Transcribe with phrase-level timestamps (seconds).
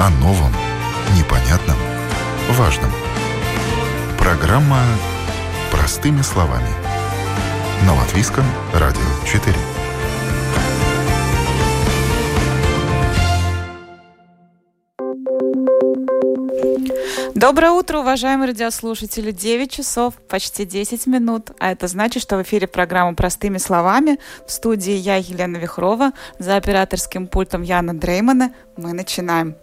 [0.00, 0.52] О новом,
[1.16, 1.76] непонятном,
[2.50, 2.88] важном.
[4.16, 4.80] Программа
[5.72, 6.68] «Простыми словами».
[7.84, 9.56] На Латвийском радио 4.
[17.34, 19.32] Доброе утро, уважаемые радиослушатели.
[19.32, 21.50] 9 часов, почти 10 минут.
[21.58, 24.20] А это значит, что в эфире программа «Простыми словами».
[24.46, 28.52] В студии я, Елена Вихрова, за операторским пультом Яна Дреймана.
[28.76, 29.56] Мы начинаем.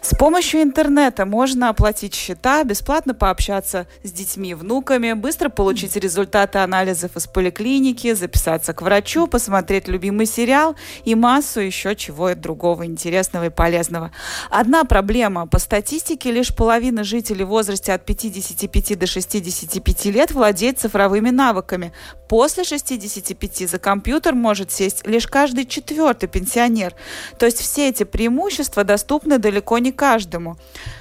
[0.00, 7.16] С помощью интернета можно оплатить счета, бесплатно пообщаться с детьми внуками, быстро получить результаты анализов
[7.16, 13.50] из поликлиники, записаться к врачу, посмотреть любимый сериал и массу еще чего другого интересного и
[13.50, 14.12] полезного.
[14.50, 15.46] Одна проблема.
[15.46, 21.92] По статистике, лишь половина жителей в возрасте от 55 до 65 лет владеет цифровыми навыками.
[22.28, 26.94] После 65 за компьютер может сесть лишь каждый четвертый пенсионер.
[27.38, 30.56] То есть все эти преимущества доступны далеко не каждому.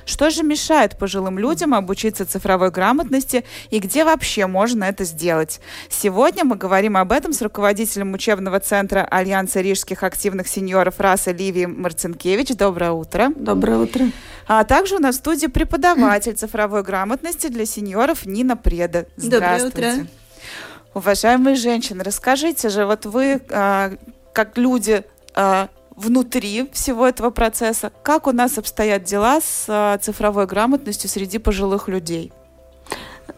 [0.05, 5.59] Что же мешает пожилым людям обучиться цифровой грамотности и где вообще можно это сделать?
[5.89, 11.65] Сегодня мы говорим об этом с руководителем учебного центра Альянса рижских активных сеньоров расы Ливией
[11.65, 12.49] Марцинкевич.
[12.55, 13.31] Доброе утро.
[13.35, 14.05] Доброе утро.
[14.47, 19.07] А также у нас в студии преподаватель цифровой грамотности для сеньоров Нина Преда.
[19.17, 19.75] Здравствуйте.
[19.75, 20.07] Доброе утро.
[20.93, 23.93] Уважаемые женщины, расскажите же, вот вы, а,
[24.33, 30.45] как люди а, внутри всего этого процесса, как у нас обстоят дела с а, цифровой
[30.45, 32.31] грамотностью среди пожилых людей?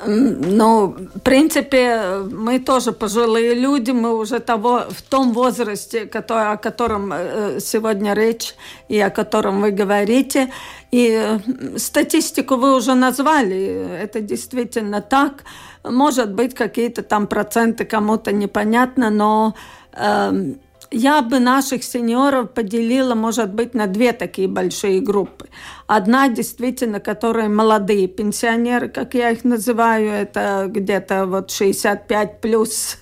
[0.05, 6.58] Ну, в принципе, мы тоже пожилые люди, мы уже того, в том возрасте, который, о
[6.58, 8.53] котором э, сегодня речь
[8.89, 10.52] и о котором вы говорите.
[10.92, 11.39] И э,
[11.77, 15.45] статистику вы уже назвали, это действительно так.
[15.83, 19.55] Может быть, какие-то там проценты кому-то непонятно, но
[19.94, 20.53] э,
[20.91, 25.47] я бы наших сеньоров поделила, может быть, на две такие большие группы.
[25.88, 32.97] Одна действительно, которые молодые пенсионеры, как я их называю, это где-то вот 65 плюс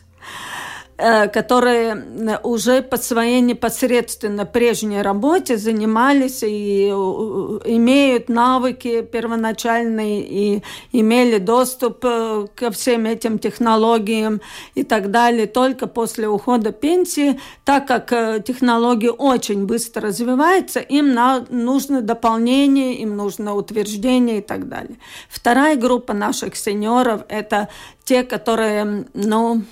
[0.98, 12.04] которые уже по своей непосредственно прежней работе занимались и имеют навыки первоначальные и имели доступ
[12.04, 14.42] э, ко всем этим технологиям
[14.74, 21.18] и так далее только после ухода пенсии, так как э, технологии очень быстро развиваются, им
[21.50, 24.98] нужно дополнение, им нужно утверждение и так далее.
[25.30, 27.70] Вторая группа наших сеньоров– это
[28.04, 29.64] те, которые, ну,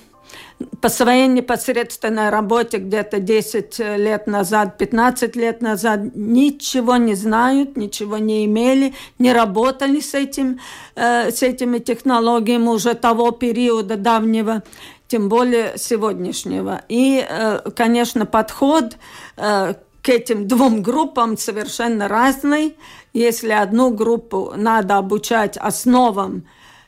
[0.80, 8.18] по своей непосредственной работе где-то 10 лет назад, 15 лет назад ничего не знают, ничего
[8.18, 10.60] не имели, не работали с, этим,
[10.94, 14.62] э, с этими технологиями уже того периода давнего
[15.08, 16.82] тем более сегодняшнего.
[16.88, 18.96] И, э, конечно, подход
[19.36, 22.76] э, к этим двум группам совершенно разный.
[23.12, 26.44] Если одну группу надо обучать основам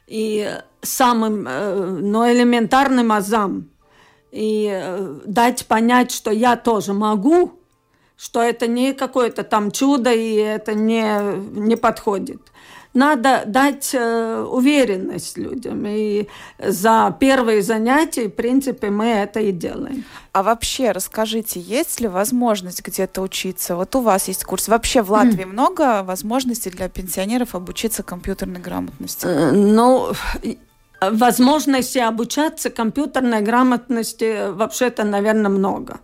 [0.07, 3.71] и самым э, ну, элементарным азам.
[4.31, 7.61] И э, дать понять, что я тоже могу,
[8.17, 12.41] что это не какое-то там чудо и это не, не подходит.
[12.97, 15.85] Надо дать э, уверенность людям.
[15.87, 16.29] И
[16.59, 20.03] за первые занятия, в принципе, мы это и делаем.
[20.33, 23.77] А вообще, расскажите, есть ли возможность где-то учиться?
[23.77, 24.69] Вот у вас есть курс.
[24.69, 25.47] Вообще в Латвии mm.
[25.47, 29.27] много возможностей для пенсионеров обучиться компьютерной грамотности?
[29.27, 30.13] Ну,
[31.03, 36.01] возможности обучаться компьютерной грамотности вообще-то, наверное, много.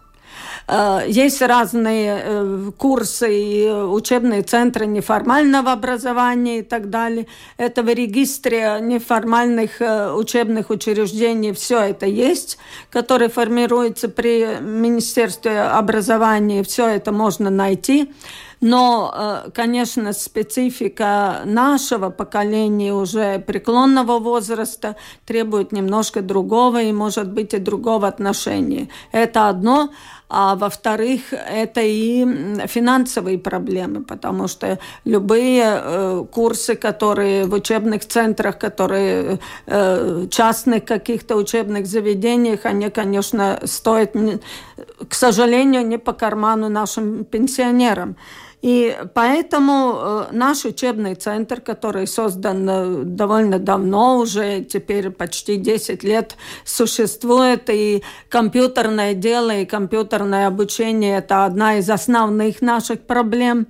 [0.68, 7.26] Э, есть разные э, курсы и учебные центры неформального образования и так далее.
[7.56, 12.58] Это в регистре неформальных э, учебных учреждений все это есть,
[12.90, 16.62] который формируется при Министерстве образования.
[16.62, 18.12] Все это можно найти.
[18.64, 24.94] Но, конечно, специфика нашего поколения уже преклонного возраста
[25.26, 28.88] требует немножко другого и, может быть, и другого отношения.
[29.10, 29.90] Это одно.
[30.34, 32.24] А во-вторых, это и
[32.66, 41.36] финансовые проблемы, потому что любые э, курсы, которые в учебных центрах, которые э, частных каких-то
[41.36, 44.16] учебных заведениях, они, конечно, стоят,
[45.06, 48.16] к сожалению, не по карману нашим пенсионерам.
[48.62, 56.04] И поэтому э, наш учебный центр, который создан э, довольно давно, уже теперь почти 10
[56.04, 63.66] лет существует, и компьютерное дело, и компьютерное обучение– это одна из основных наших проблем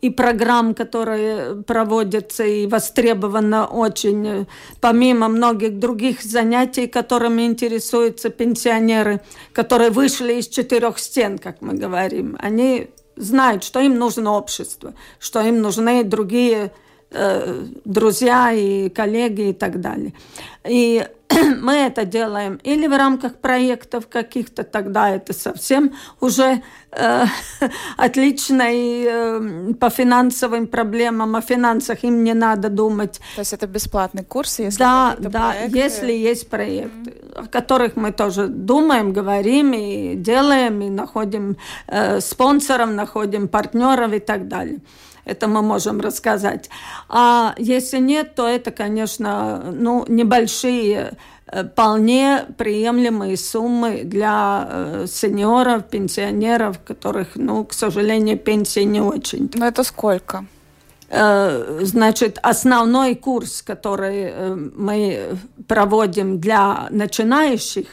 [0.00, 4.46] и программ, которые проводятся и востребованы очень, э,
[4.80, 9.20] помимо многих других занятий, которыми интересуются пенсионеры,
[9.52, 12.36] которые вышли из четырех стен, как мы говорим.
[12.38, 16.72] Они знают, что им нужно общество, что им нужны другие
[17.10, 20.12] э, друзья и коллеги и так далее.
[20.64, 21.06] И
[21.60, 27.24] мы это делаем или в рамках проектов каких-то, тогда это совсем уже э,
[27.96, 33.20] отлично и э, по финансовым проблемам, о финансах им не надо думать.
[33.34, 35.78] То есть это бесплатный курс, если Да, да, проекты...
[35.78, 37.44] если есть проекты, mm-hmm.
[37.44, 41.56] о которых мы тоже думаем, говорим и делаем, и находим
[41.88, 44.80] э, спонсоров, находим партнеров и так далее
[45.28, 46.70] это мы можем рассказать.
[47.08, 51.12] А если нет, то это, конечно, ну, небольшие
[51.46, 59.50] э, вполне приемлемые суммы для э, сеньоров, пенсионеров, которых, ну, к сожалению, пенсии не очень.
[59.54, 60.46] Но это сколько?
[61.10, 64.32] Э, значит, основной курс, который
[64.76, 67.86] мы проводим для начинающих,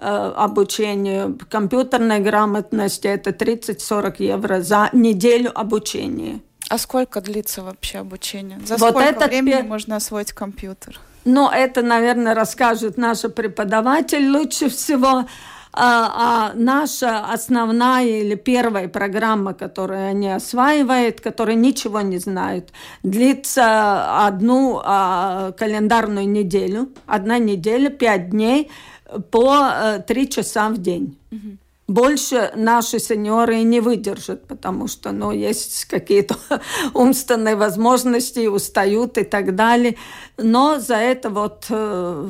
[0.00, 6.40] обучению компьютерной грамотности это 30-40 евро за неделю обучения.
[6.68, 8.58] А сколько длится вообще обучение?
[8.64, 9.64] За вот сколько этот времени пер...
[9.64, 11.00] можно освоить компьютер?
[11.24, 15.26] Ну, это, наверное, расскажет наш преподаватель лучше всего.
[15.72, 22.72] А, а наша основная или первая программа, которую они осваивают, которые ничего не знают,
[23.02, 28.70] длится одну а, календарную неделю, одна неделя, пять дней
[29.30, 31.18] по а, три часа в день.
[31.30, 36.36] Угу больше наши сеньоры не выдержат, потому что ну, есть какие-то
[36.94, 39.96] умственные возможности, устают и так далее.
[40.36, 42.28] Но за это вот э,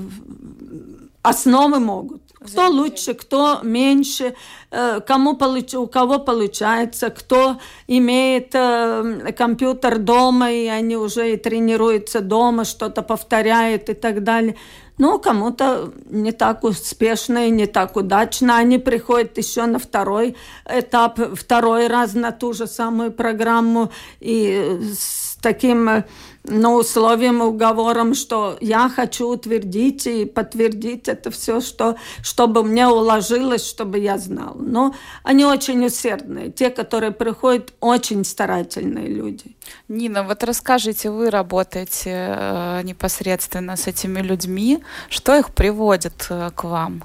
[1.22, 2.22] основы могут.
[2.40, 4.36] Кто лучше, кто меньше,
[4.70, 5.74] э, кому получ...
[5.74, 7.58] у кого получается, кто
[7.88, 14.54] имеет э, компьютер дома, и они уже и тренируются дома, что-то повторяют и так далее.
[14.98, 18.56] Ну, кому-то не так успешно и не так удачно.
[18.56, 20.36] Они приходят еще на второй
[20.68, 26.04] этап, второй раз на ту же самую программу и с таким
[26.50, 33.66] но условием, уговором, что я хочу утвердить и подтвердить это все, что, чтобы мне уложилось,
[33.66, 34.56] чтобы я знал.
[34.58, 36.50] Но они очень усердные.
[36.50, 39.56] Те, которые приходят, очень старательные люди.
[39.88, 44.82] Нина, вот расскажите, вы работаете э, непосредственно с этими людьми.
[45.08, 47.04] Что их приводит э, к вам?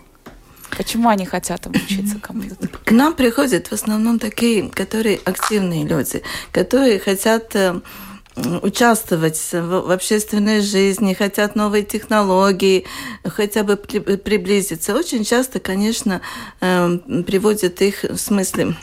[0.78, 2.72] Почему они хотят обучиться компьютеру?
[2.84, 7.82] К нам приходят в основном такие, которые активные люди, которые хотят э,
[8.36, 12.86] участвовать в, общественной жизни, хотят новые технологии,
[13.24, 14.96] хотя бы приблизиться.
[14.96, 16.22] Очень часто, конечно,
[16.60, 18.76] эм, приводят их в смысле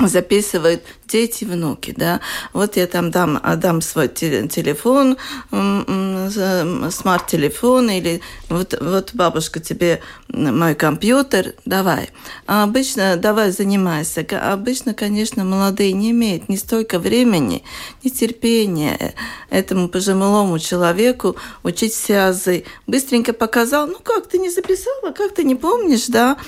[0.00, 2.20] записывают дети, внуки, да.
[2.54, 5.18] Вот я там дам, отдам свой телефон,
[5.50, 12.08] смарт-телефон, или вот, вот бабушка тебе мой компьютер, давай.
[12.46, 14.26] А обычно давай занимайся.
[14.52, 17.62] Обычно, конечно, молодые не имеют ни столько времени,
[18.02, 19.14] ни терпения
[19.50, 22.64] этому пожилому человеку учить связи.
[22.86, 26.38] Быстренько показал, ну как, ты не записала, как ты не помнишь, да?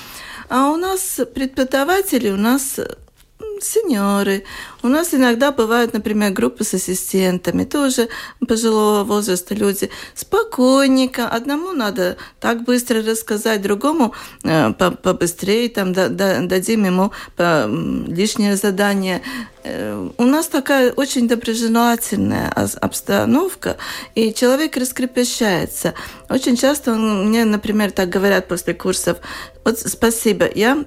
[0.48, 2.78] А у нас преподаватели, у нас
[3.64, 4.44] сеньоры.
[4.82, 8.08] У нас иногда бывают, например, группы с ассистентами, тоже
[8.46, 9.90] пожилого возраста люди.
[10.14, 11.28] Спокойненько.
[11.28, 18.56] Одному надо так быстро рассказать, другому э, побыстрее, там, да, да, дадим ему по, лишнее
[18.56, 19.22] задание.
[19.64, 23.76] Э, у нас такая очень доброжелательная обстановка,
[24.14, 25.94] и человек раскрепощается.
[26.28, 29.18] Очень часто мне, например, так говорят после курсов,
[29.64, 30.84] вот спасибо, я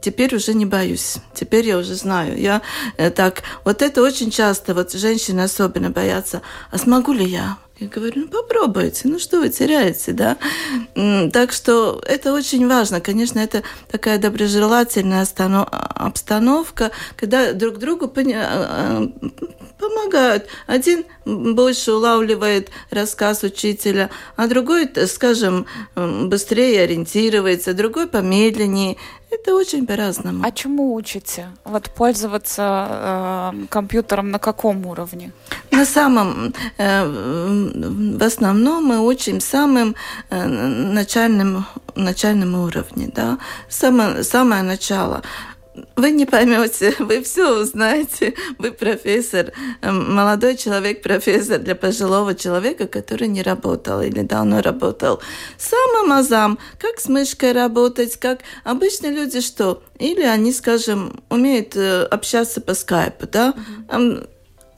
[0.00, 1.16] теперь уже не боюсь.
[1.34, 2.38] Теперь я уже знаю.
[2.40, 2.62] Я
[2.96, 6.42] э, так, вот это очень часто, вот женщины особенно боятся.
[6.70, 7.58] А смогу ли я?
[7.80, 10.36] Я говорю, ну попробуйте, ну что вы теряете, да?
[11.32, 13.00] Так что это очень важно.
[13.00, 19.08] Конечно, это такая доброжелательная обстановка, когда друг другу а, а,
[19.78, 20.46] помогают.
[20.66, 28.96] Один больше улавливает рассказ учителя, а другой, скажем, быстрее ориентируется, другой помедленнее.
[29.30, 30.42] Это очень по-разному.
[30.44, 31.48] А чему учите?
[31.64, 35.32] Вот пользоваться э, компьютером на каком уровне?
[35.70, 37.04] На самом, э,
[38.18, 39.94] в основном мы учим самым
[40.30, 45.22] э, начальным, начальным уровне, да, самое, самое начало.
[45.96, 48.34] Вы не поймете, вы все узнаете.
[48.58, 55.20] Вы профессор, эм, молодой человек, профессор для пожилого человека, который не работал или давно работал.
[55.58, 59.82] Самым азам, как с мышкой работать, как обычные люди что?
[59.98, 63.54] Или они, скажем, умеют э, общаться по скайпу, да?
[63.88, 64.28] Uh-huh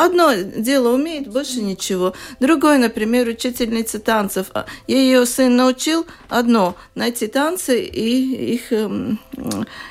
[0.04, 2.14] одно дело умеет, больше ничего.
[2.40, 4.47] Другой, например, учительница танцев.
[4.54, 9.19] А, Ее сын научил одно– найти танцы и их эм,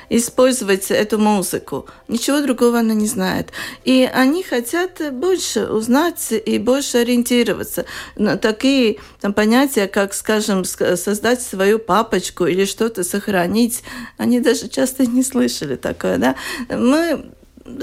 [0.08, 1.86] использовать эту музыку.
[2.08, 3.50] Ничего другого она не знает.
[3.84, 7.84] И они хотят больше узнать и больше ориентироваться
[8.16, 13.82] на такие там, понятия, как, скажем, создать свою папочку или что-то сохранить.
[14.16, 16.18] Они даже часто не слышали такое.
[16.18, 16.36] Да?
[16.68, 17.32] Мы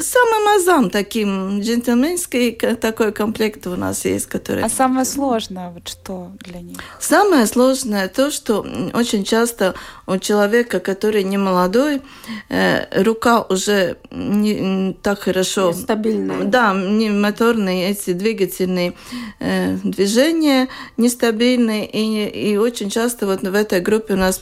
[0.01, 4.63] самым азам таким джентльменский такой комплект у нас есть, который...
[4.63, 6.77] А самое сложное вот что для них?
[6.99, 9.75] Самое сложное то, что очень часто
[10.05, 12.01] у человека, который не молодой,
[12.49, 15.69] э, рука уже не, не так хорошо...
[15.69, 16.43] Нестабильная.
[16.43, 18.93] Да, не моторные эти двигательные
[19.39, 20.67] э, движения
[20.97, 21.85] нестабильные.
[21.85, 24.41] И, и очень часто вот в этой группе у нас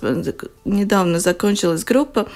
[0.66, 2.28] недавно закончилась группа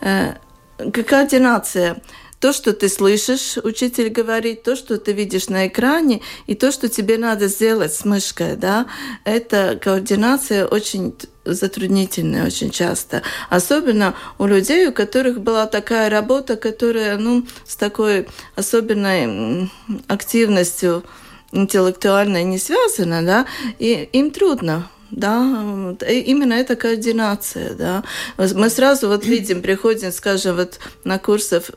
[0.00, 0.34] э,
[0.78, 2.00] координация
[2.40, 6.88] то, что ты слышишь, учитель говорит, то, что ты видишь на экране, и то, что
[6.88, 8.86] тебе надо сделать с мышкой, да,
[9.24, 11.14] это координация очень
[11.44, 13.22] затруднительная очень часто.
[13.48, 19.70] Особенно у людей, у которых была такая работа, которая, ну, с такой особенной
[20.06, 21.04] активностью
[21.50, 23.46] интеллектуальной не связана, да,
[23.78, 28.04] и им трудно да, именно эта координация, да.
[28.36, 31.70] Мы сразу вот видим, приходим, скажем, вот на курсов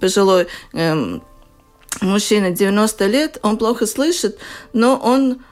[0.00, 1.18] пожилой э,
[2.00, 4.38] мужчина 90 лет, он плохо слышит,
[4.72, 5.42] но он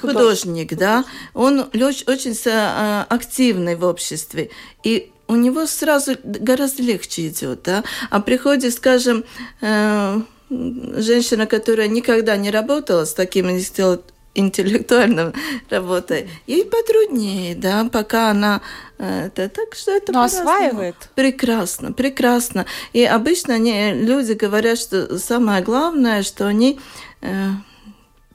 [0.00, 1.04] художник, да,
[1.34, 4.50] он очень э, активный в обществе,
[4.82, 9.24] и у него сразу гораздо легче идет, да, а приходит, скажем,
[9.60, 13.50] э, женщина, которая никогда не работала с таким
[14.38, 15.32] интеллектуальной
[15.70, 18.60] работой, ей потруднее, да, пока она
[18.98, 21.10] э, это так что это Но осваивает.
[21.14, 22.66] Прекрасно, прекрасно.
[22.92, 26.78] И обычно они, люди говорят, что самое главное, что они
[27.20, 27.48] э,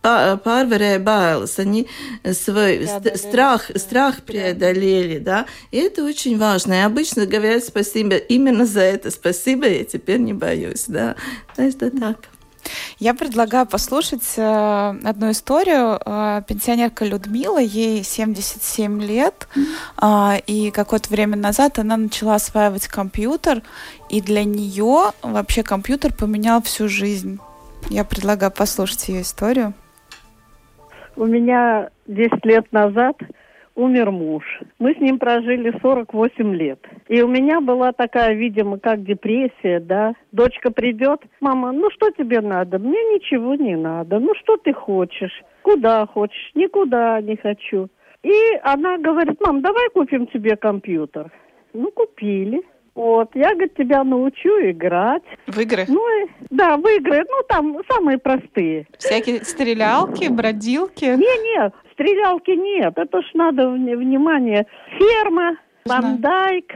[0.04, 1.88] pārvarēja bailes, они
[2.34, 6.74] свой страх, страх преодолели, да, и это очень важно.
[6.74, 11.16] И обычно говорят спасибо именно за это, спасибо, я теперь не боюсь, да,
[11.56, 12.18] это так.
[13.00, 16.00] Я предлагаю послушать э, одну историю.
[16.06, 19.48] Э, пенсионерка Людмила, ей 77 лет,
[20.02, 23.62] э, и какое-то время назад она начала осваивать компьютер,
[24.10, 27.40] и для нее вообще компьютер поменял всю жизнь.
[27.90, 29.74] Я предлагаю послушать ее историю.
[31.16, 33.18] У меня 10 лет назад
[33.76, 34.44] умер муж.
[34.80, 36.80] Мы с ним прожили 48 лет.
[37.08, 40.14] И у меня была такая, видимо, как депрессия, да.
[40.32, 42.80] Дочка придет, мама, ну что тебе надо?
[42.80, 44.20] Мне ничего не надо.
[44.20, 45.44] Ну что ты хочешь?
[45.62, 46.52] Куда хочешь?
[46.56, 47.90] Никуда не хочу.
[48.24, 48.32] И
[48.64, 51.32] она говорит, мам, давай купим тебе компьютер.
[51.74, 52.62] Ну, купили.
[52.96, 55.24] Вот, я, говорит, тебя научу играть.
[55.48, 55.86] В игры?
[55.88, 56.06] Ну,
[56.52, 57.24] да, в игры.
[57.28, 58.88] Ну, там самые простые.
[59.00, 61.06] Всякие стрелялки, бродилки?
[61.06, 62.94] Не-не, стрелялки нет.
[62.96, 64.68] Это ж надо внимание.
[65.00, 66.72] Ферма, Вандайк.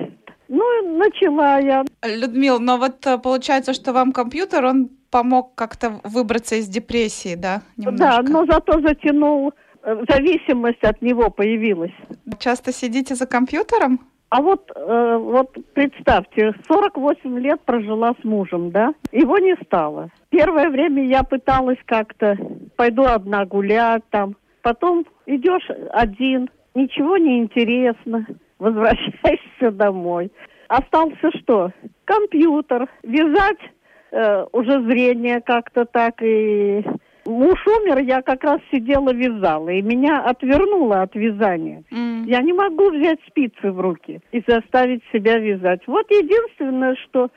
[0.48, 1.84] Ну, начала я.
[2.04, 7.62] Людмила, но вот э, получается, что вам компьютер, он помог как-то выбраться из депрессии, да?
[7.76, 7.98] Немножко?
[7.98, 11.92] Да, но зато затянул, э, зависимость от него появилась.
[12.40, 14.00] Часто сидите за компьютером?
[14.30, 18.94] А вот, э, вот представьте, 48 лет прожила с мужем, да?
[19.12, 20.10] Его не стало.
[20.30, 22.38] Первое время я пыталась как-то,
[22.76, 24.36] пойду одна гулять там.
[24.64, 28.26] Потом идешь один, ничего не интересно,
[28.60, 30.32] возвращаешься домой.
[30.68, 31.72] Остался что?
[32.04, 33.60] Компьютер, вязать
[34.12, 36.84] э, уже зрение как-то так и
[37.28, 41.84] муж умер, я как раз сидела вязала, и меня отвернуло от вязания.
[41.92, 42.26] Mm.
[42.28, 45.82] Я не могу взять спицы в руки и заставить себя вязать.
[45.88, 47.30] Вот единственное, что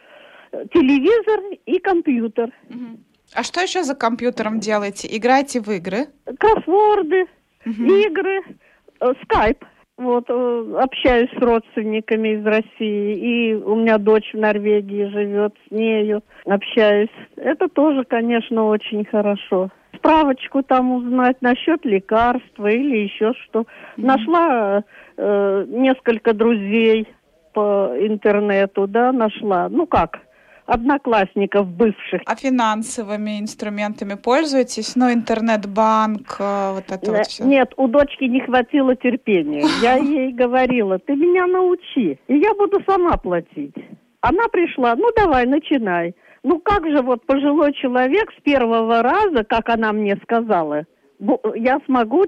[0.52, 2.50] э, телевизор и компьютер.
[2.68, 2.99] Mm-hmm.
[3.35, 5.09] А что еще за компьютером делаете?
[5.11, 6.06] Играете в игры?
[6.38, 7.26] Кроссворды,
[7.66, 8.06] mm-hmm.
[8.06, 8.42] игры,
[9.00, 9.64] э, скайп.
[9.97, 15.70] Вот, э, общаюсь с родственниками из России, и у меня дочь в Норвегии живет, с
[15.70, 17.11] нею общаюсь.
[17.37, 19.70] Это тоже, конечно, очень хорошо
[20.00, 23.61] справочку там узнать насчет лекарства или еще что.
[23.61, 23.66] Mm-hmm.
[23.97, 24.85] Нашла
[25.16, 27.07] э, несколько друзей
[27.52, 29.69] по интернету, да, нашла.
[29.69, 30.19] Ну как,
[30.66, 32.23] одноклассников бывших.
[32.26, 34.97] А финансовыми инструментами пользуетесь?
[34.97, 37.45] Ну, интернет-банк, э, вот это вот все.
[37.45, 39.64] Нет, у дочки не хватило терпения.
[39.83, 43.75] Я ей говорила, ты меня научи, и я буду сама платить.
[44.21, 46.14] Она пришла, ну давай, начинай.
[46.42, 50.85] Ну как же вот пожилой человек с первого раза, как она мне сказала,
[51.54, 52.25] я смогу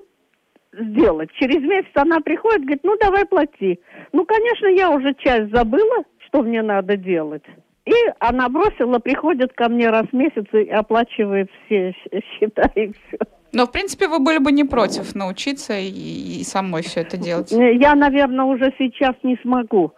[0.72, 1.30] сделать.
[1.38, 3.80] Через месяц она приходит, говорит, ну давай плати.
[4.12, 7.44] Ну, конечно, я уже часть забыла, что мне надо делать.
[7.84, 11.94] И она бросила, приходит ко мне раз в месяц и оплачивает все
[12.38, 13.18] счета и все.
[13.52, 17.50] Но, в принципе, вы были бы не против научиться и, и самой все это делать.
[17.50, 19.92] Я, наверное, уже сейчас не смогу.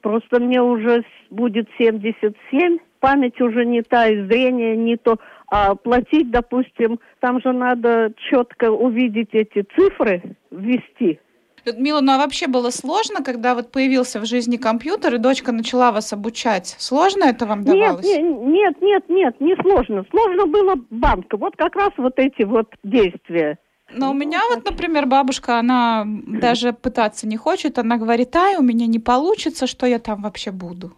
[0.00, 5.18] Просто мне уже будет 77, память уже не та, и зрение не то.
[5.48, 11.18] А платить, допустим, там же надо четко увидеть эти цифры, ввести.
[11.66, 15.92] Людмила, ну а вообще было сложно, когда вот появился в жизни компьютер, и дочка начала
[15.92, 16.74] вас обучать?
[16.78, 18.06] Сложно это вам давалось?
[18.06, 20.04] Нет, нет, нет, нет, не сложно.
[20.10, 21.26] Сложно было банк.
[21.32, 23.58] Вот как раз вот эти вот действия.
[23.92, 28.62] Но у меня вот, например, бабушка, она даже пытаться не хочет, она говорит, ай, у
[28.62, 30.92] меня не получится, что я там вообще буду?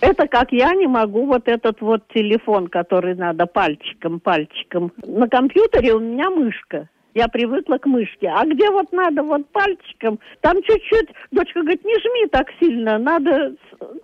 [0.00, 4.92] Это как я не могу вот этот вот телефон, который надо пальчиком, пальчиком.
[5.06, 6.88] На компьютере у меня мышка.
[7.14, 8.28] Я привыкла к мышке.
[8.28, 13.54] А где вот надо вот пальчиком, там чуть-чуть, дочка говорит, не жми так сильно, надо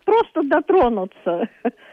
[0.05, 1.49] просто дотронуться.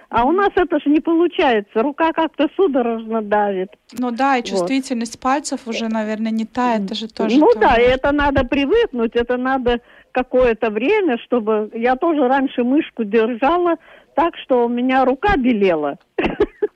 [0.10, 1.82] А у нас это же не получается.
[1.82, 3.70] Рука как-то судорожно давит.
[3.98, 5.24] Ну да, и чувствительность вот.
[5.24, 7.40] пальцев уже, наверное, не та, это же тоже...
[7.40, 7.60] Ну то...
[7.60, 9.80] да, это надо привыкнуть, это надо
[10.12, 11.72] какое-то время, чтобы...
[11.74, 13.76] Я тоже раньше мышку держала
[14.16, 15.98] так, что у меня рука белела.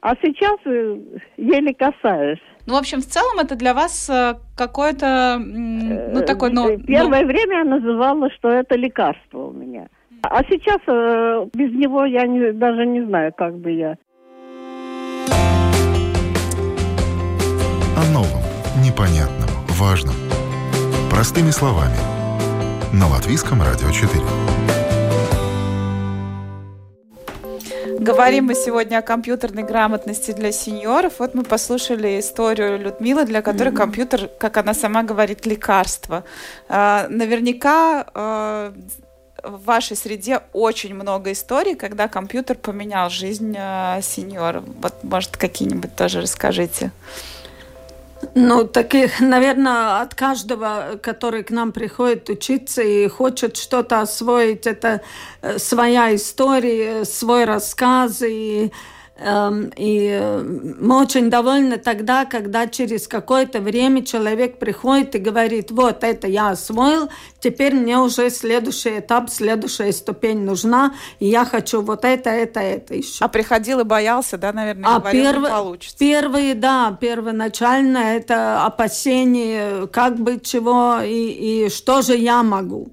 [0.02, 1.00] А сейчас э,
[1.38, 2.40] еле касаюсь.
[2.68, 6.78] Ну, в общем, в целом это для вас э, какое-то, ну, такое, ну...
[6.78, 7.28] Первое ну...
[7.28, 9.88] время я называла, что это лекарство у меня.
[10.28, 13.96] А сейчас э, без него я не, даже не знаю, как бы я.
[17.96, 18.42] О новом,
[18.84, 20.16] непонятном, важном.
[21.12, 21.98] Простыми словами.
[22.94, 24.24] На Латвийском радио 4.
[28.00, 31.14] Говорим мы сегодня о компьютерной грамотности для сеньоров.
[31.20, 33.78] Вот мы послушали историю Людмилы, для которой mm-hmm.
[33.78, 36.24] компьютер, как она сама говорит, лекарство.
[36.68, 38.74] А, наверняка а,
[39.48, 44.64] в вашей среде очень много историй, когда компьютер поменял жизнь э, сеньора.
[44.82, 46.92] Вот, может, какие-нибудь тоже расскажите.
[48.34, 55.02] Ну, таких, наверное, от каждого, который к нам приходит учиться и хочет что-то освоить, это
[55.42, 58.72] э, своя история, свой рассказ и
[59.18, 60.42] и
[60.78, 66.50] мы очень довольны тогда, когда через какое-то время человек приходит и говорит, вот это я
[66.50, 67.10] освоил,
[67.40, 72.96] теперь мне уже следующий этап, следующая ступень нужна, и я хочу вот это, это, это
[72.96, 73.24] еще.
[73.24, 75.50] А приходил и боялся, да, наверное, а говорил, перв...
[75.50, 75.98] получится.
[75.98, 82.92] Первые, да, первоначально это опасение, как бы чего и, и что же я могу.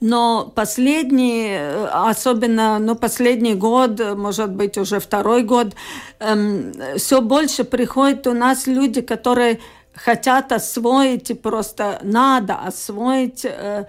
[0.00, 1.58] Но последний,
[1.92, 5.74] особенно ну, последний год, может быть, уже второй год,
[6.20, 9.58] эм, все больше приходят у нас люди, которые
[9.94, 13.86] хотят освоить, и просто надо освоить э,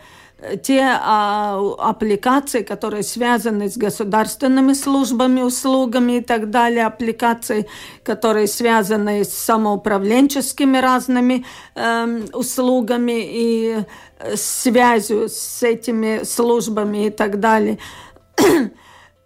[0.64, 7.68] те а, аппликации, которые связаны с государственными службами, услугами и так далее, аппликации,
[8.04, 13.84] которые связаны с самоуправленческими разными э, услугами и
[14.20, 17.78] э, связью с этими службами и так далее.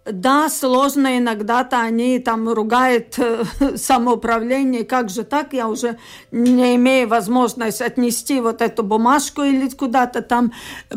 [0.04, 3.44] Да, сложно иногда-то они там ругают э,
[3.76, 5.96] самоуправление, как же так, я уже
[6.30, 10.52] не имею возможности отнести вот эту бумажку или куда-то там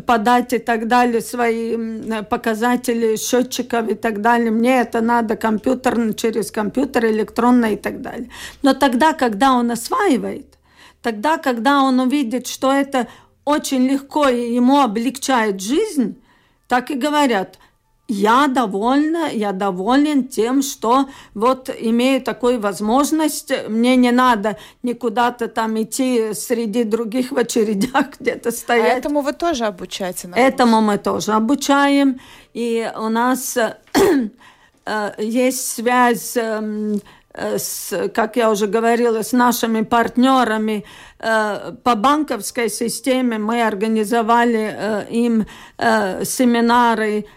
[0.05, 1.77] подать и так далее, свои
[2.23, 4.51] показатели счетчиков и так далее.
[4.51, 8.29] Мне это надо компьютер, через компьютер электронно и так далее.
[8.61, 10.57] Но тогда, когда он осваивает,
[11.01, 13.07] тогда, когда он увидит, что это
[13.45, 16.21] очень легко ему облегчает жизнь,
[16.67, 17.57] так и говорят–
[18.07, 25.81] я довольна, я доволен тем, что вот имею такую возможность, мне не надо никуда-то там
[25.81, 28.93] идти среди других в очередях где-то стоять.
[28.93, 30.29] А этому вы тоже обучаете?
[30.35, 32.19] Этому мы тоже обучаем,
[32.53, 33.57] и у нас
[34.85, 37.01] э, есть связь эм,
[37.33, 40.85] с, как я уже говорила, с нашими партнерами
[41.19, 43.37] э, по банковской системе.
[43.37, 45.45] Мы организовали э, им
[45.77, 47.36] семинары Э,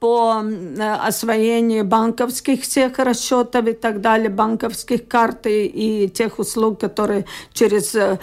[0.00, 6.80] по э, освоению банковских всех расчетов и так далее, банковских карт и, и тех услуг,
[6.80, 8.18] которые через э,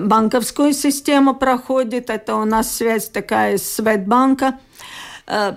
[0.00, 2.10] банковскую систему проходят.
[2.10, 4.58] Это у нас связь такая с Светбанка.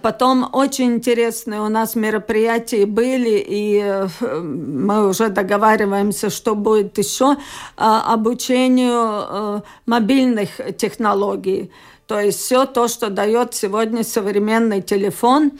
[0.01, 7.37] Потом очень интересные у нас мероприятия были, и мы уже договариваемся, что будет еще
[7.77, 11.71] обучению мобильных технологий.
[12.11, 15.53] То есть все то, что дает сегодня современный телефон.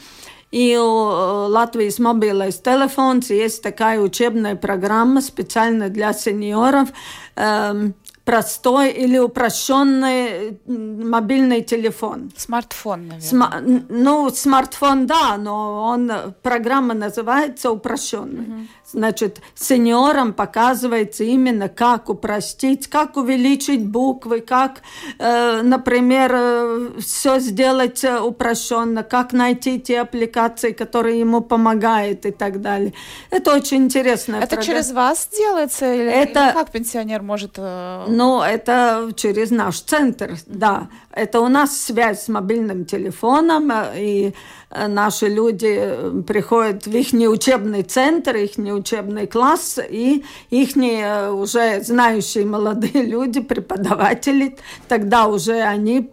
[0.50, 6.90] И у Латвийс мобилais телефонс есть такая учебная программа специально для сеньоров.
[7.36, 12.30] Эм, простой или упрощенный мобильный телефон.
[12.36, 13.28] Смартфон, наверное.
[13.28, 16.12] Сма ну, смартфон, да, но он,
[16.42, 18.44] программа называется упрощенный.
[18.44, 18.66] Угу.
[18.92, 24.82] Значит, сеньорам показывается именно, как упростить, как увеличить буквы, как,
[25.18, 32.60] э, например, э, все сделать упрощенно, как найти те аппликации, которые ему помогают и так
[32.60, 32.92] далее.
[33.30, 34.36] Это очень интересно.
[34.36, 34.66] Это программа.
[34.66, 35.92] через вас делается?
[35.92, 37.52] Или, это, как пенсионер может...
[37.56, 38.04] Э...
[38.08, 40.88] Ну, это через наш центр, да.
[41.12, 44.34] Это у нас связь с мобильным телефоном, э, и
[44.70, 51.82] э, наши люди э, приходят в их учебный центр, их учебный класс, и их уже
[51.82, 54.56] знающие молодые люди, преподаватели,
[54.88, 56.10] тогда уже они,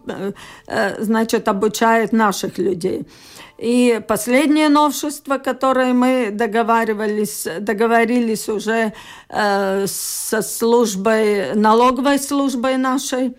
[0.99, 3.05] значит, обучают наших людей.
[3.60, 8.93] И последнее новшество, которое мы договаривались, договорились уже
[9.27, 13.36] э, со службой, налоговой службой нашей,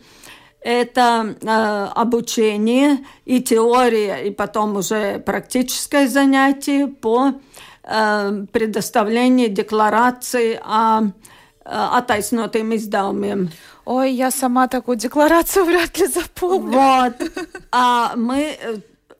[0.61, 7.33] это э, обучение и теория, и потом уже практическое занятие по э,
[7.83, 11.13] предоставлению декларации о
[11.65, 13.51] attaisnotiem izdevumiem.
[13.85, 16.79] Ой, я сама такую декларацию вряд ли запомню.
[16.79, 17.15] Вот.
[17.73, 18.57] А мы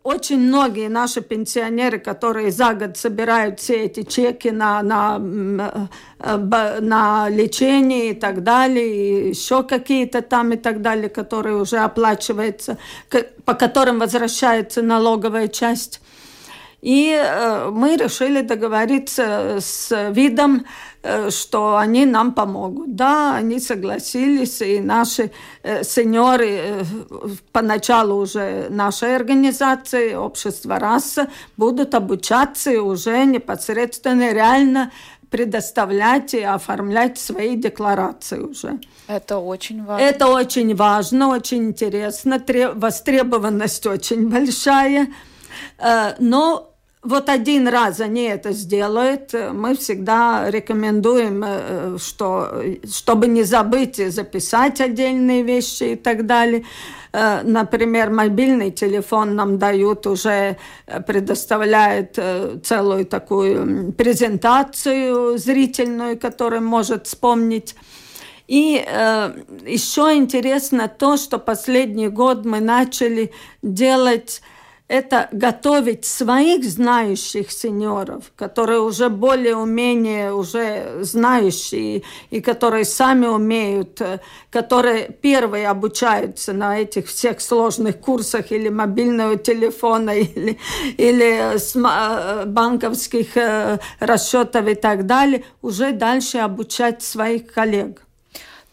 [0.03, 6.37] очень многие наши пенсионеры, которые за год собирают все эти чеки на, на, э,
[6.81, 12.79] на лечение и так далее, и еще какие-то там и так далее, которые уже оплачиваются,
[13.45, 16.01] по которым возвращается налоговая часть.
[16.81, 20.65] И э, мы решили договориться с видом
[21.03, 22.95] Э, что они нам помогут.
[22.95, 25.31] Да, они согласились, и наши
[25.63, 26.85] э, сеньоры,
[27.53, 34.91] поначалу уже нашей организации, общество раса, будут обучаться и уже непосредственно реально
[35.31, 38.79] предоставлять и оформлять свои декларации уже.
[39.07, 40.05] Это очень важно.
[40.05, 45.09] Это очень важно, очень интересно, востребованность очень большая.
[46.19, 46.70] Но
[47.03, 54.81] вот один раз они это сделают, мы всегда рекомендуем, э, что, чтобы не забыть записать
[54.81, 56.65] отдельные вещи и так далее.
[57.13, 62.19] Э, например, мобильный телефон нам дают уже, э, предоставляет
[62.63, 67.77] целую такую презентацию зрительную, которую может вспомнить.
[68.47, 69.33] И э,
[69.65, 73.33] еще интересно то, что последний год мы начали
[73.63, 74.43] делать
[74.91, 84.19] это готовить своих знающих сеньоров, которые уже более-менее уже знающие и которые сами умеют, э,
[84.51, 90.59] которые первые обучаются на этих всех сложных курсах или мобильного телефона, или,
[90.97, 98.03] или э, банковских э, расчетов и так далее, уже дальше обучать своих коллег.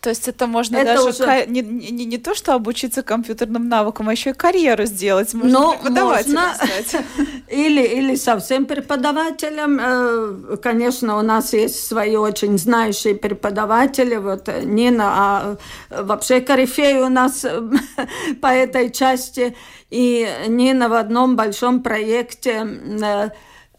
[0.07, 1.45] То есть это можно это даже уже...
[1.47, 5.33] не, не, не то, что обучиться компьютерным навыкам, а еще и карьеру сделать.
[5.33, 6.55] Можно Но преподавателем можно...
[6.55, 7.05] стать.
[7.49, 9.79] Или, или совсем преподавателем.
[9.81, 14.15] Э, конечно, у нас есть свои очень знающие преподаватели.
[14.15, 15.57] Вот Нина, а
[15.89, 17.45] вообще корифей у нас
[18.41, 19.57] по этой части.
[19.89, 22.65] И Нина в одном большом проекте
[23.01, 23.29] э,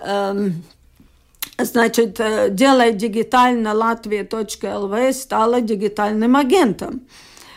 [0.00, 0.62] эм,
[1.60, 7.00] Значит, э, делай дигитально Латвия.лв стала дигитальным агентом.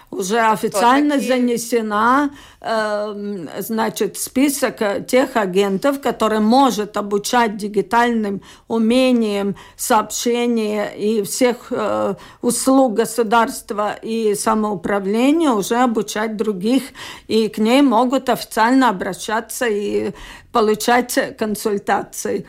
[0.10, 11.22] Уже официально занесена, э, значит, список тех агентов, которые может обучать дигитальным умениям сообщения и
[11.22, 16.84] всех э, услуг государства и самоуправления уже обучать других,
[17.28, 20.12] и к ней могут официально обращаться и
[20.52, 22.48] получать консультации.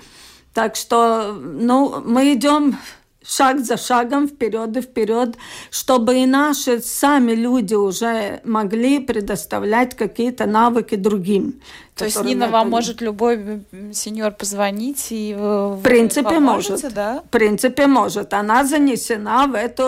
[0.54, 2.76] Так что, ну, мы идем
[3.24, 5.36] шаг за шагом вперед и вперед,
[5.70, 11.60] чтобы и наши сами люди уже могли предоставлять какие-то навыки другим.
[11.94, 17.22] То есть Нина вам может любой сеньор позвонить и в принципе может, да?
[17.26, 18.32] В принципе может.
[18.32, 19.82] Она занесена в эту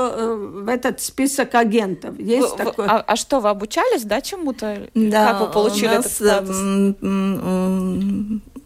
[0.65, 2.19] в этот список агентов.
[2.19, 2.87] Есть вы, такой.
[2.87, 4.87] А, а что вы обучались, да, чему-то?
[4.95, 5.33] Да.
[5.33, 6.57] Как вы получили этот статус?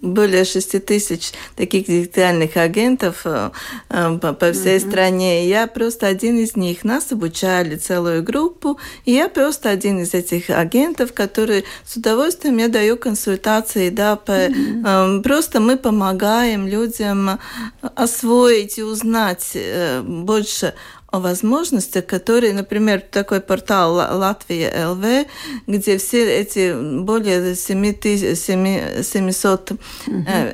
[0.00, 3.50] Более 6 тысяч таких дигитальных агентов э,
[3.90, 4.88] э, по, всей mm-hmm.
[4.88, 5.48] стране.
[5.48, 6.84] Я просто один из них.
[6.84, 12.68] Нас обучали целую группу, и я просто один из этих агентов, который с удовольствием я
[12.68, 15.22] даю консультации, да, по, mm-hmm.
[15.22, 17.38] просто мы помогаем людям
[17.82, 19.56] освоить и узнать
[20.02, 20.74] больше
[21.10, 25.26] о возможностях, которые, например, такой портал Латвия ЛВ,
[25.66, 29.80] где все эти более 700 угу.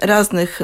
[0.01, 0.63] разных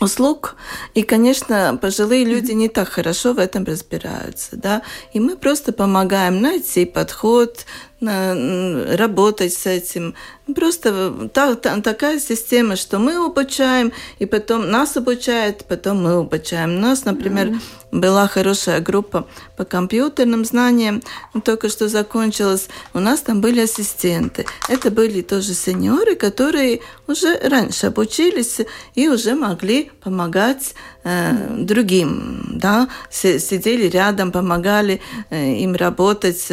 [0.00, 0.56] услуг.
[0.94, 4.82] И, конечно, пожилые люди не так хорошо в этом разбираются, да.
[5.12, 7.66] И мы просто помогаем найти подход,
[8.00, 10.14] работать с этим.
[10.54, 16.76] Просто та, та, такая система, что мы обучаем, и потом нас обучают, потом мы обучаем.
[16.76, 17.60] У нас, например, mm-hmm.
[17.92, 19.26] была хорошая группа
[19.56, 21.02] по компьютерным знаниям,
[21.44, 22.68] только что закончилась.
[22.92, 24.44] У нас там были ассистенты.
[24.68, 28.60] Это были тоже сеньоры, которые уже раньше обучились
[28.94, 36.52] и уже могли помогать э, другим, да, сидели рядом, помогали э, им работать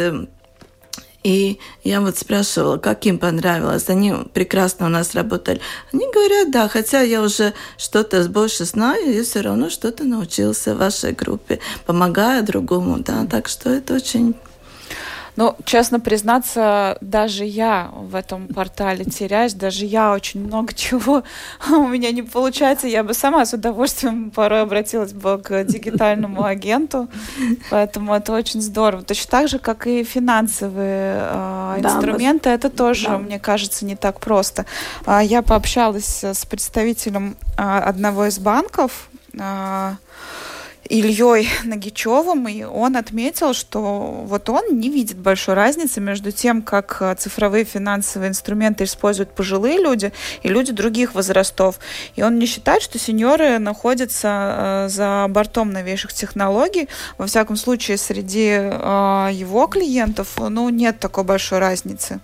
[1.22, 3.88] и я вот спрашивала, как им понравилось.
[3.88, 5.60] Они прекрасно у нас работали.
[5.92, 10.78] Они говорят, да, хотя я уже что-то больше знаю, я все равно что-то научился в
[10.78, 14.34] вашей группе, помогая другому, да, так что это очень
[15.36, 21.22] ну, честно признаться, даже я в этом портале теряюсь, даже я очень много чего
[21.70, 22.86] у меня не получается.
[22.86, 27.08] Я бы сама с удовольствием порой обратилась бы к дигитальному агенту,
[27.70, 29.02] поэтому это очень здорово.
[29.02, 33.18] Точно так же, как и финансовые э, инструменты, это тоже, да.
[33.18, 34.66] мне кажется, не так просто.
[35.06, 39.08] Э, я пообщалась с представителем э, одного из банков,
[40.92, 46.98] Ильей Нагичевым, и он отметил, что вот он не видит большой разницы между тем, как
[47.00, 51.78] э, цифровые финансовые инструменты используют пожилые люди и люди других возрастов.
[52.14, 56.90] И он не считает, что сеньоры находятся э, за бортом новейших технологий.
[57.16, 62.20] Во всяком случае, среди э, его клиентов ну, нет такой большой разницы.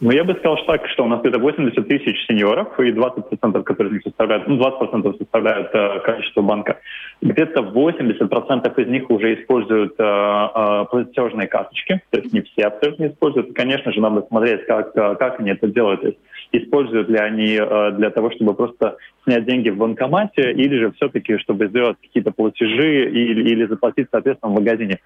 [0.00, 3.62] Ну, я бы сказал что так, что у нас где-то 80 тысяч сеньоров, и 20%
[3.62, 6.78] которые составляют, ну, 20% составляют э, количество банка.
[7.22, 13.08] Где-то 80% из них уже используют э, э, платежные карточки, то есть не все абсолютно
[13.08, 13.54] используют.
[13.54, 16.00] Конечно же, надо смотреть, как, э, как они это делают.
[16.02, 16.18] То есть,
[16.52, 21.38] используют ли они э, для того, чтобы просто снять деньги в банкомате, или же все-таки,
[21.38, 25.00] чтобы сделать какие-то платежи или, или заплатить, соответственно, в магазине.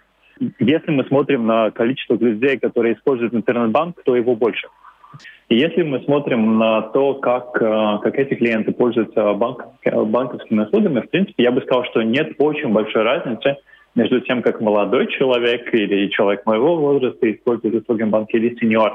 [0.59, 4.69] Если мы смотрим на количество людей, которые используют интернет-банк, то его больше.
[5.49, 11.01] И если мы смотрим на то, как, э, как эти клиенты пользуются банк, банковскими услугами,
[11.01, 13.57] в принципе, я бы сказал, что нет очень большой разницы
[13.95, 18.93] между тем, как молодой человек или человек моего возраста использует услуги банка или сеньор.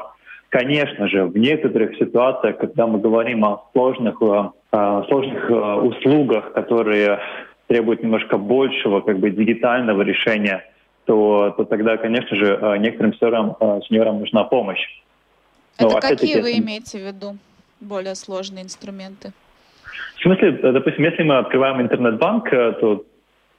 [0.50, 7.20] Конечно же, в некоторых ситуациях, когда мы говорим о сложных, э, сложных э, услугах, которые
[7.68, 10.64] требуют немножко большего как бы, дигитального решения–
[11.06, 14.84] то, то тогда, конечно же, э, некоторым сеньорам, э, сеньорам нужна помощь.
[15.80, 17.38] Но, Это какие вы имеете в виду
[17.80, 19.32] более сложные инструменты?
[20.18, 23.04] В смысле, э, допустим, если мы открываем интернет-банк, то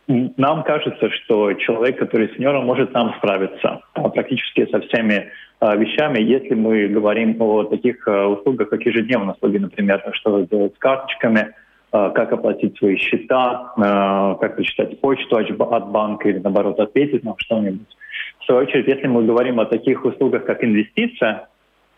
[0.09, 6.87] нам кажется, что человек, который сеньором, может сам справиться практически со всеми вещами, если мы
[6.87, 11.55] говорим о таких услугах, как ежедневные услуги, например, что делать с карточками–
[12.15, 17.97] как оплатить свои счета, э, как прочитать почту от банка или, наоборот, ответить нам что-нибудь.
[18.41, 21.49] В свою очередь, если мы говорим о таких услугах, как инвестиция,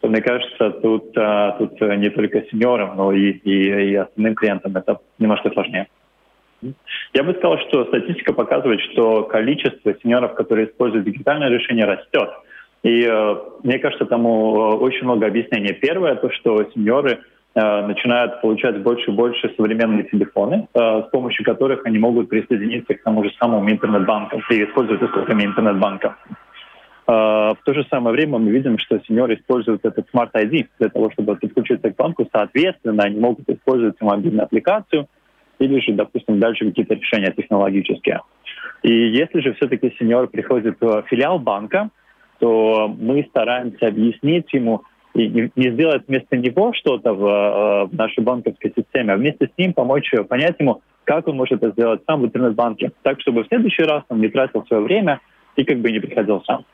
[0.01, 4.77] то, мне кажется, тут, э, тут не только сеньорам, но и, и, и остальным клиентам
[4.77, 5.87] это немножко сложнее.
[7.15, 12.31] Я бы сказал, что статистика показывает, что количество сеньоров, которые используют дигитальное решение, растет.
[12.83, 15.73] И э, мне кажется, тому очень много объяснений.
[15.73, 21.45] Первое, то, что сеньоры Э, начинают получать больше и больше современные телефоны, э, с помощью
[21.45, 26.17] которых они могут присоединиться к тому же самому интернет-банку и использовать услугами интернет-банка.
[27.09, 30.89] Э, в то же самое время мы видим, что сеньоры используют этот Smart ID для
[30.91, 32.29] того, чтобы подключиться к банку.
[32.31, 35.09] Соответственно, они могут использовать мобильную аппликацию
[35.59, 38.21] или же, допустим, дальше какие-то решения технологические.
[38.83, 41.91] И если же все-таки сеньор приходит в филиал банка,
[42.39, 44.83] то мы стараемся объяснить ему,
[45.18, 49.59] и не сделать вместо него что-то в, э, в нашей банковской системе, а вместе с
[49.59, 53.48] ним помочь понять ему, как он может это сделать сам в интернет-банке, так, чтобы в
[53.48, 55.20] следующий раз он не тратил свое время
[55.57, 56.64] и как бы не приходил сам.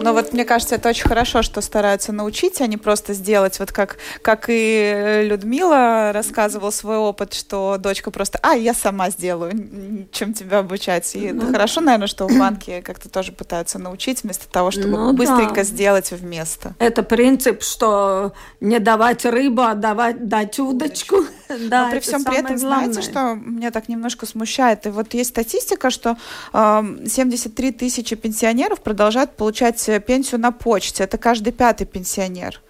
[0.00, 3.58] Но вот мне кажется, это очень хорошо, что стараются научить, а не просто сделать.
[3.58, 10.08] Вот как, как и Людмила рассказывала свой опыт, что дочка просто, а, я сама сделаю,
[10.12, 11.14] чем тебя обучать.
[11.14, 14.96] И ну, это хорошо, наверное, что в банке как-то тоже пытаются научить, вместо того, чтобы
[14.96, 15.64] ну, быстренько да.
[15.64, 16.74] сделать вместо.
[16.78, 21.16] Это принцип, что не давать рыбу, а давать, дать удочку.
[21.68, 22.92] Да, Но при всем при этом, главное.
[22.92, 24.86] знаете, что меня так немножко смущает?
[24.86, 26.16] И вот есть статистика, что
[26.52, 31.04] э, 73 тысячи пенсионеров продолжают получать пенсию на почте.
[31.04, 32.60] Это каждый пятый пенсионер.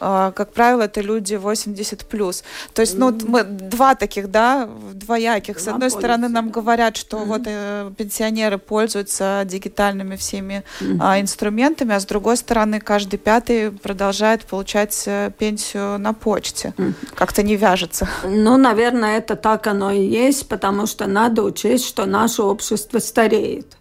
[0.00, 2.44] А, как правило, это люди 80 плюс.
[2.72, 5.58] То есть, ну, мы два таких, да, двояких.
[5.58, 10.62] С одной стороны, нам говорят, что вот э, пенсионеры пользуются дигитальными всеми
[11.00, 16.74] а, инструментами, а с другой стороны, каждый пятый продолжает получать э, пенсию на почте.
[17.14, 18.08] Как-то не вяжется.
[18.24, 23.76] Ну, наверное, это так оно и есть, потому что надо учесть, что наше общество стареет.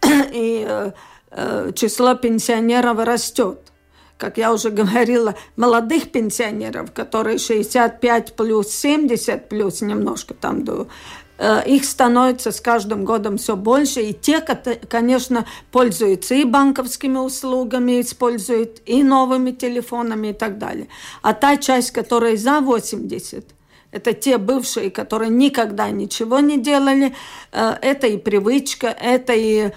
[0.32, 0.66] И
[1.30, 3.69] э, число пенсионеров растет
[4.20, 10.86] как я уже говорила, молодых пенсионеров, которые 65 плюс, 70 плюс, немножко там до
[11.38, 18.00] э, их становится с каждым годом все больше, и те, конечно, пользуются и банковскими услугами,
[18.00, 20.88] используют и новыми телефонами и так далее.
[21.22, 23.44] А та часть, которая за 80,
[23.90, 27.14] это те бывшие, которые никогда ничего не делали,
[27.52, 29.70] э, это и привычка, это и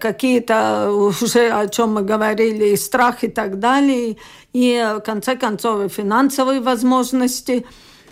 [0.00, 4.16] какие-то уже, о чем мы говорили, и страх и так далее,
[4.52, 7.64] и в конце концов и финансовые возможности.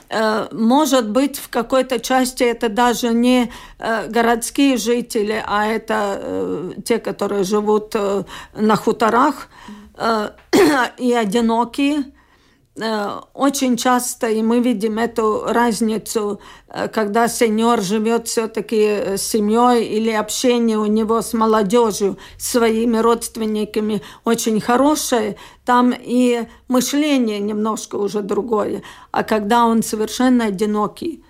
[0.09, 6.99] Э, может быть, в какой-то части это даже не э, городские жители, а это те,
[6.99, 7.94] которые живут
[8.55, 9.49] на хуторах
[10.99, 12.20] и одинокие Э,
[13.35, 19.85] очень часто, и мы видим эту разницу, э, когда сеньор живет все-таки э, с семьей
[19.85, 28.23] или общение у него с молодежью, своими родственниками очень хорошее, там и мышление немножко уже
[28.23, 28.83] другое.
[29.11, 31.23] А когда он совершенно одинокий,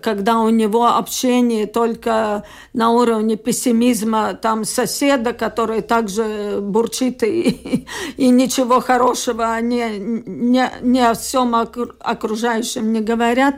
[0.00, 8.28] когда у него общение только на уровне пессимизма там соседа, который также бурчит и, и
[8.28, 13.56] ничего хорошего они не, не о всем окружающем не говорят,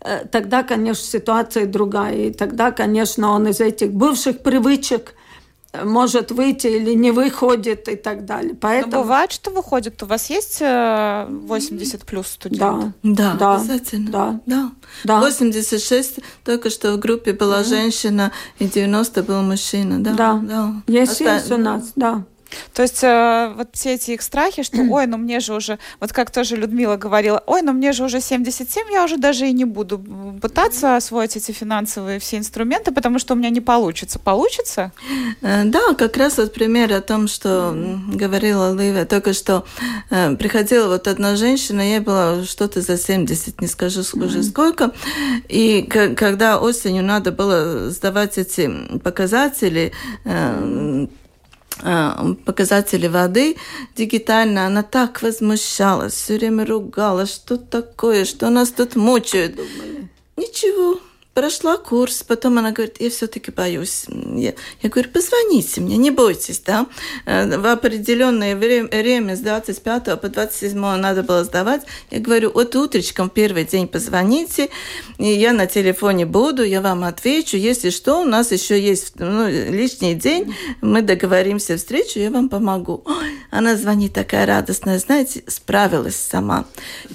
[0.00, 2.26] э, тогда, конечно, ситуация другая.
[2.26, 5.14] И тогда, конечно, он из этих бывших привычек–
[5.82, 8.54] может выйти или не выходит и так далее.
[8.54, 8.92] Поэтому...
[8.92, 10.02] Но бывает, что выходит.
[10.02, 12.92] У вас есть 80 э, плюс студентов?
[13.02, 14.10] Да, да, обязательно.
[14.10, 14.40] Да.
[14.46, 14.70] Да.
[15.04, 15.20] да.
[15.20, 20.02] 86 только что в группе была mm женщина, и 90 был мужчина.
[20.02, 20.40] Да, да.
[20.42, 20.74] да.
[20.86, 21.34] Есть, Оста...
[21.34, 22.24] есть у нас, да.
[22.72, 26.12] То есть э, вот все эти их страхи, что ой, ну мне же уже, вот
[26.12, 29.64] как тоже Людмила говорила, ой, ну мне же уже 77, я уже даже и не
[29.64, 29.98] буду
[30.40, 34.18] пытаться освоить эти финансовые все инструменты, потому что у меня не получится.
[34.18, 34.92] Получится?
[35.42, 37.74] Э, да, как раз вот пример о том, что
[38.12, 39.64] говорила Ливия, только что
[40.10, 44.92] э, приходила вот одна женщина, ей было что-то за 70, не скажу уже сколько,
[45.48, 49.92] и когда осенью надо было сдавать эти показатели,
[50.24, 51.06] Э,
[52.44, 53.56] показатели воды
[53.96, 59.58] дигитально, она так возмущалась, все время ругала, что такое, что нас тут мучают.
[60.36, 61.00] Ничего,
[61.34, 64.06] прошла курс, потом она говорит, я все-таки боюсь.
[64.08, 66.86] Я, я говорю, позвоните мне, не бойтесь, да.
[67.26, 71.82] Э, в определенное время, время с 25 по 27 надо было сдавать.
[72.10, 74.70] Я говорю, вот утречком первый день позвоните,
[75.18, 77.56] и я на телефоне буду, я вам отвечу.
[77.56, 83.04] Если что, у нас еще есть ну, лишний день, мы договоримся встречу, я вам помогу.
[83.50, 86.66] Она звонит такая радостная, знаете, справилась сама.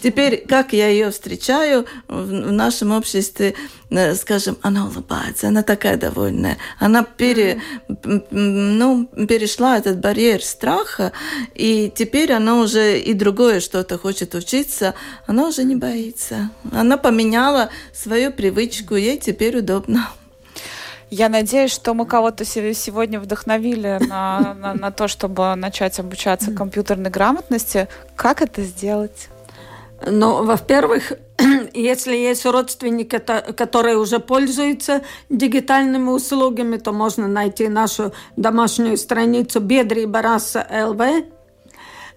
[0.03, 3.55] Теперь, как я ее встречаю в нашем обществе,
[4.15, 7.62] скажем, она улыбается, она такая довольная, она пере,
[8.32, 11.12] ну, перешла этот барьер страха,
[11.56, 14.93] и теперь она уже и другое что-то хочет учиться,
[15.25, 16.52] она уже не боится.
[16.71, 20.10] Она поменяла свою привычку, ей теперь удобно.
[21.10, 27.10] Я надеюсь, что мы кого-то сегодня вдохновили на, на, на то, чтобы начать обучаться компьютерной
[27.10, 27.88] грамотности.
[28.15, 29.30] Как это сделать?
[30.06, 31.13] Ну, во-первых,
[31.73, 40.05] если есть родственники, которые уже пользуются дигитальными услугами, то можно найти нашу домашнюю страницу Бедри
[40.05, 41.25] Бараса ЛВ.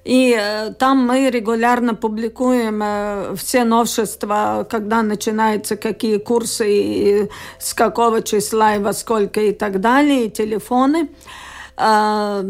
[0.04, 7.72] И э, там мы регулярно публикуем э, все новшества, когда начинаются какие курсы, и с
[7.72, 11.08] какого числа и во сколько и так далее, и телефоны.
[11.76, 12.42] Э,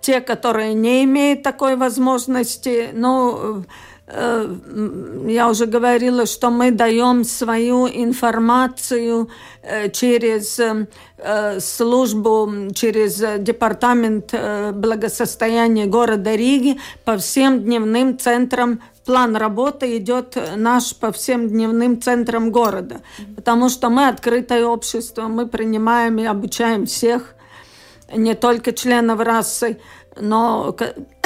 [0.00, 3.64] те, которые не имеют такой возможности, ну,
[4.12, 9.30] я уже говорила, что мы даем свою информацию
[9.62, 14.34] э, через э, службу, через департамент
[14.72, 18.80] благосостояния города Риги по всем дневным центрам.
[19.04, 23.00] План работы идет наш по всем дневным центрам города,
[23.36, 27.34] потому что мы открытое общество, мы принимаем и обучаем всех,
[28.14, 29.78] не только членов расы,
[30.20, 30.76] но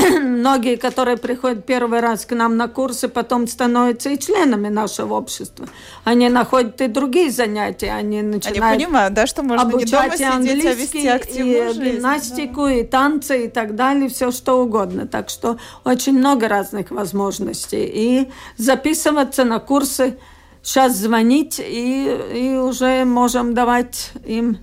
[0.22, 5.66] многие, которые приходят первый раз к нам на курсы, потом становятся и членами нашего общества.
[6.04, 10.14] Они находят и другие занятия, они начинают Они понимают, да, что можно не дома обучать
[10.14, 11.96] и сидеть, а английский, вести активную и жизнь.
[11.96, 15.06] гимнастику, и танцы, и так далее, все что угодно.
[15.06, 17.90] Так что очень много разных возможностей.
[17.92, 20.18] И записываться на курсы,
[20.62, 24.58] сейчас звонить, и, и уже можем давать им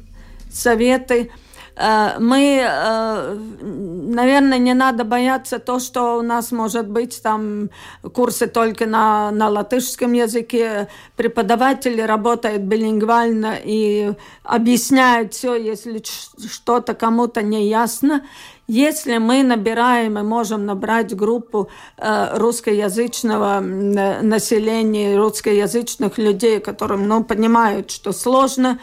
[0.51, 1.31] советы.
[1.81, 7.69] Э, Мы, э, наверное, не надо бояться то, что у нас может быть там
[8.13, 10.87] курсы только на, на латышском языке.
[11.15, 14.13] Преподаватели работают билингвально и
[14.43, 18.21] объясняют все, если что-то кому-то не ясно.
[18.67, 21.67] Если мы набираем и можем набрать группу
[21.97, 28.79] э, русскоязычного населения, русскоязычных людей, которым ну, понимают, что сложно,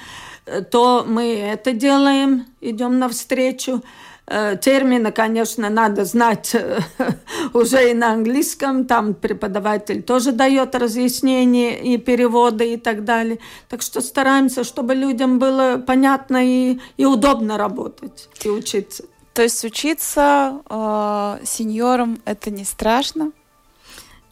[0.71, 3.83] то мы это делаем, идем навстречу.
[4.31, 6.81] Э, Термины, конечно, надо знать э,
[7.55, 8.85] уже и на английском.
[8.85, 13.39] Там преподаватель тоже дает разъяснения и переводы и так далее.
[13.69, 19.05] Так что стараемся, чтобы людям было понятно и, и удобно работать и учиться.
[19.33, 23.33] То есть учиться э, сеньорам это не страшно,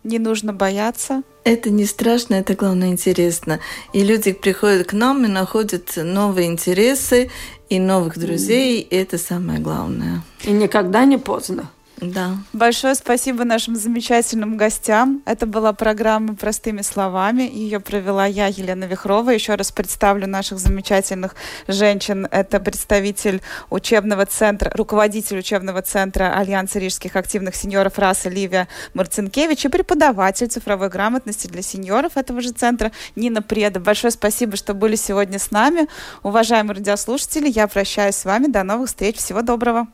[0.06, 1.22] не нужно бояться.
[1.44, 3.60] Это не страшно, это главное интересно.
[3.92, 7.30] И люди приходят к нам и находят новые интересы
[7.68, 8.80] и новых друзей.
[8.80, 10.22] И это самое главное.
[10.44, 11.70] И никогда не поздно.
[12.00, 12.36] Да.
[12.52, 15.22] Большое спасибо нашим замечательным гостям.
[15.24, 17.42] Это была программа «Простыми словами».
[17.42, 19.30] Ее провела я, Елена Вихрова.
[19.30, 21.34] Еще раз представлю наших замечательных
[21.68, 22.28] женщин.
[22.30, 23.40] Это представитель
[23.70, 30.90] учебного центра, руководитель учебного центра Альянса рижских активных сеньоров РАС Ливия Марцинкевич и преподаватель цифровой
[30.90, 33.80] грамотности для сеньоров этого же центра Нина Преда.
[33.80, 35.88] Большое спасибо, что были сегодня с нами.
[36.22, 38.48] Уважаемые радиослушатели, я прощаюсь с вами.
[38.48, 39.16] До новых встреч.
[39.16, 39.86] Всего доброго.